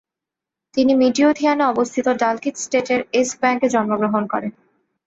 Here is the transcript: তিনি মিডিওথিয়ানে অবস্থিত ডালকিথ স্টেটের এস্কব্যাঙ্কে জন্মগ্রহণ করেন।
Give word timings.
তিনি 0.77 0.91
মিডিওথিয়ানে 0.95 1.63
অবস্থিত 1.63 2.07
ডালকিথ 2.21 2.55
স্টেটের 2.57 3.01
এস্কব্যাঙ্কে 3.13 3.67
জন্মগ্রহণ 3.69 4.23
করেন। 4.27 4.51